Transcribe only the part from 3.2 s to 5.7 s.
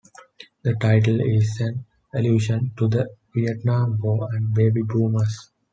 Vietnam War and baby boomers.